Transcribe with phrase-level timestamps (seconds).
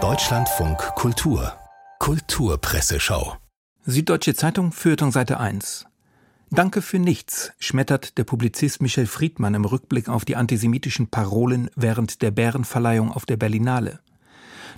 [0.00, 1.58] Deutschlandfunk Kultur.
[1.98, 3.36] Kulturpresseschau.
[3.84, 5.84] Süddeutsche Zeitung, Feuilleton Seite 1
[6.50, 12.22] Danke für nichts, schmettert der Publizist Michel Friedmann im Rückblick auf die antisemitischen Parolen während
[12.22, 13.98] der Bärenverleihung auf der Berlinale.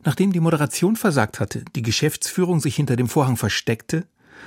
[0.02, 4.07] Nachdem die Moderation versagt hatte, die Geschäftsführung sich hinter dem Vorhang versteckte,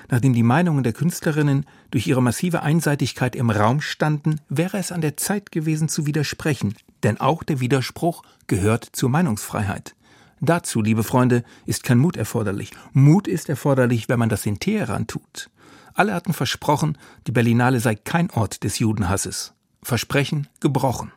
[0.09, 5.01] nachdem die Meinungen der Künstlerinnen durch ihre massive Einseitigkeit im Raum standen, wäre es an
[5.01, 6.73] der Zeit gewesen zu widersprechen,
[7.04, 9.95] denn auch der Widerspruch gehört zur Meinungsfreiheit.
[10.41, 12.71] Dazu, liebe Freunde, ist kein Mut erforderlich.
[12.91, 15.50] Mut ist erforderlich, wenn man das in Teheran tut.
[15.93, 16.97] Alle hatten versprochen,
[17.28, 19.54] die Berlinale sei kein Ort des Judenhasses.
[19.83, 21.11] Versprechen gebrochen.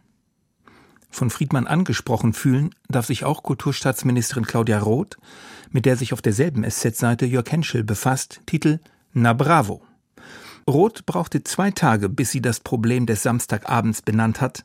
[1.10, 5.16] Von Friedmann angesprochen fühlen darf sich auch Kulturstaatsministerin Claudia Roth,
[5.70, 8.80] mit der sich auf derselben SZ-Seite Jörg Henschel befasst, Titel
[9.12, 9.82] Na Bravo.
[10.68, 14.64] Roth brauchte zwei Tage, bis sie das Problem des Samstagabends benannt hat,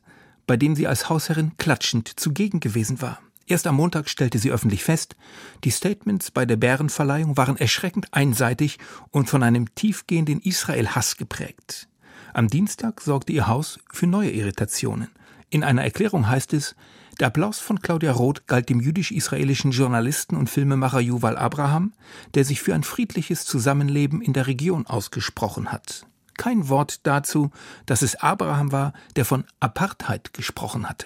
[0.52, 3.22] bei dem sie als Hausherrin klatschend zugegen gewesen war.
[3.48, 5.16] Erst am Montag stellte sie öffentlich fest,
[5.64, 8.78] die Statements bei der Bärenverleihung waren erschreckend einseitig
[9.12, 11.88] und von einem tiefgehenden Israel-Hass geprägt.
[12.34, 15.08] Am Dienstag sorgte ihr Haus für neue Irritationen.
[15.50, 16.76] In einer Erklärung heißt es,
[17.18, 21.94] der Applaus von Claudia Roth galt dem jüdisch-israelischen Journalisten und Filmemacher Yuval Abraham,
[22.34, 26.06] der sich für ein friedliches Zusammenleben in der Region ausgesprochen hat.
[26.42, 27.52] Kein Wort dazu,
[27.86, 31.06] dass es Abraham war, der von Apartheid gesprochen hatte.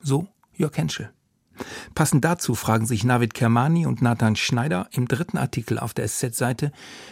[0.00, 1.10] So Jörg Henschel.
[1.96, 6.70] Passend dazu fragen sich Navid Kermani und Nathan Schneider im dritten Artikel auf der SZ-Seite,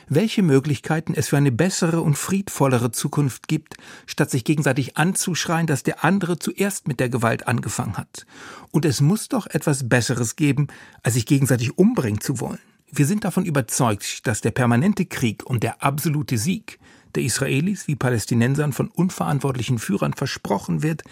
[0.09, 3.75] welche Möglichkeiten es für eine bessere und friedvollere Zukunft gibt,
[4.07, 8.27] statt sich gegenseitig anzuschreien, dass der andere zuerst mit der Gewalt angefangen hat.
[8.71, 10.69] Und es muss doch etwas Besseres geben,
[11.03, 12.61] als sich gegenseitig umbringen zu wollen.
[12.93, 16.80] Wir sind davon überzeugt, dass der permanente Krieg und der absolute Sieg
[17.17, 21.03] der Israelis wie Palästinensern von unverantwortlichen Führern versprochen wird,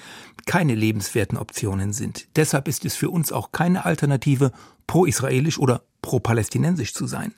[0.47, 2.29] keine lebenswerten Optionen sind.
[2.37, 4.53] Deshalb ist es für uns auch keine Alternative,
[4.87, 7.35] pro-israelisch oder pro-palästinensisch zu sein.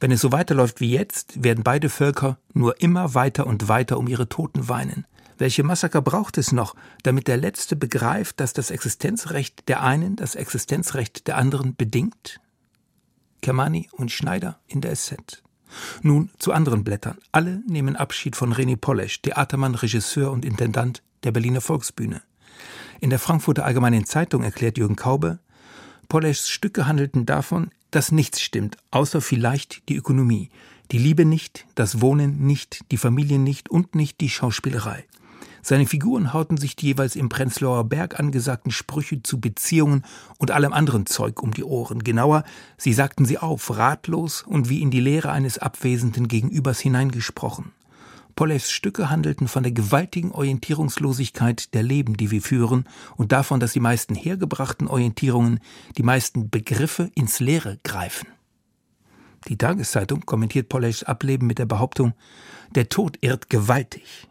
[0.00, 4.08] Wenn es so weiterläuft wie jetzt, werden beide Völker nur immer weiter und weiter um
[4.08, 5.06] ihre Toten weinen.
[5.38, 10.34] Welche Massaker braucht es noch, damit der Letzte begreift, dass das Existenzrecht der einen das
[10.34, 12.40] Existenzrecht der anderen bedingt?
[13.42, 15.42] Kermani und Schneider in der SZ.
[16.02, 17.18] Nun zu anderen Blättern.
[17.32, 22.22] Alle nehmen Abschied von René Polesch, Theatermann, Regisseur und Intendant der Berliner Volksbühne.
[23.00, 25.38] In der Frankfurter Allgemeinen Zeitung erklärt Jürgen Kaube,
[26.08, 30.50] Poleschs Stücke handelten davon, dass nichts stimmt, außer vielleicht die Ökonomie,
[30.92, 35.04] die Liebe nicht, das Wohnen nicht, die Familie nicht und nicht die Schauspielerei.
[35.68, 40.04] Seine Figuren hauten sich die jeweils im Prenzlauer Berg angesagten Sprüche zu Beziehungen
[40.38, 42.04] und allem anderen Zeug um die Ohren.
[42.04, 42.44] Genauer,
[42.78, 47.72] sie sagten sie auf, ratlos und wie in die Leere eines abwesenden Gegenübers hineingesprochen.
[48.36, 52.84] Pollevs Stücke handelten von der gewaltigen Orientierungslosigkeit der Leben, die wir führen,
[53.16, 55.58] und davon, dass die meisten hergebrachten Orientierungen,
[55.98, 58.28] die meisten Begriffe ins Leere greifen.
[59.48, 62.12] Die Tageszeitung kommentiert Pollevs Ableben mit der Behauptung,
[62.76, 64.28] der Tod irrt gewaltig.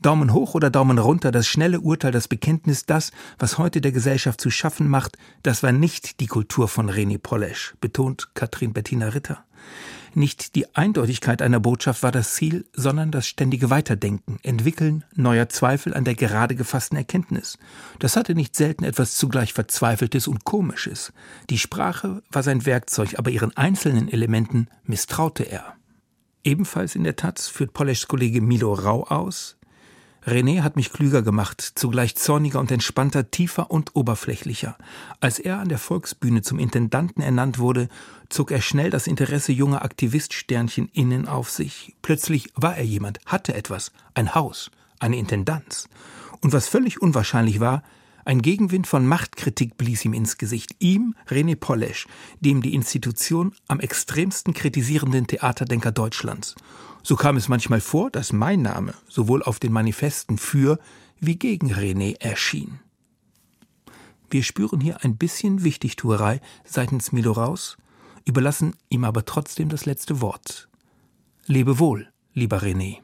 [0.00, 4.40] Daumen hoch oder Daumen runter, das schnelle Urteil, das Bekenntnis, das, was heute der Gesellschaft
[4.40, 9.44] zu schaffen macht, das war nicht die Kultur von René Polesch, betont Katrin Bettina Ritter.
[10.14, 15.94] Nicht die Eindeutigkeit einer Botschaft war das Ziel, sondern das ständige Weiterdenken, Entwickeln neuer Zweifel
[15.94, 17.58] an der gerade gefassten Erkenntnis.
[17.98, 21.12] Das hatte nicht selten etwas zugleich Verzweifeltes und Komisches.
[21.50, 25.74] Die Sprache war sein Werkzeug, aber ihren einzelnen Elementen misstraute er.
[26.42, 29.57] Ebenfalls in der Taz führt Poleschs Kollege Milo Rau aus,
[30.26, 34.76] René hat mich klüger gemacht, zugleich zorniger und entspannter, tiefer und oberflächlicher.
[35.20, 37.88] Als er an der Volksbühne zum Intendanten ernannt wurde,
[38.28, 41.94] zog er schnell das Interesse junger Aktiviststernchen innen auf sich.
[42.02, 45.88] Plötzlich war er jemand, hatte etwas, ein Haus, eine Intendanz.
[46.40, 47.82] Und was völlig unwahrscheinlich war,
[48.28, 50.76] ein Gegenwind von Machtkritik blies ihm ins Gesicht.
[50.80, 52.06] Ihm, René Polesch,
[52.40, 56.54] dem die Institution am extremsten kritisierenden Theaterdenker Deutschlands.
[57.02, 60.78] So kam es manchmal vor, dass mein Name sowohl auf den Manifesten für
[61.18, 62.80] wie gegen René erschien.
[64.28, 67.78] Wir spüren hier ein bisschen Wichtigtuerei seitens Milo raus,
[68.26, 70.68] überlassen ihm aber trotzdem das letzte Wort.
[71.46, 72.98] Lebe wohl, lieber René.